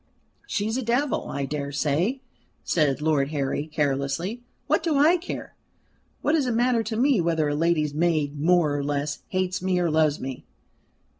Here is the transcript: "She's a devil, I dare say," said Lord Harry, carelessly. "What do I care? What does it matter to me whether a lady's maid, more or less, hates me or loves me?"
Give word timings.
"She's 0.47 0.77
a 0.77 0.81
devil, 0.81 1.29
I 1.29 1.45
dare 1.45 1.71
say," 1.71 2.21
said 2.63 3.03
Lord 3.03 3.27
Harry, 3.29 3.67
carelessly. 3.67 4.41
"What 4.65 4.81
do 4.81 4.97
I 4.97 5.15
care? 5.17 5.53
What 6.23 6.31
does 6.31 6.47
it 6.47 6.55
matter 6.55 6.81
to 6.81 6.97
me 6.97 7.21
whether 7.21 7.47
a 7.47 7.53
lady's 7.53 7.93
maid, 7.93 8.39
more 8.39 8.75
or 8.75 8.83
less, 8.83 9.19
hates 9.27 9.61
me 9.61 9.79
or 9.79 9.91
loves 9.91 10.19
me?" 10.19 10.43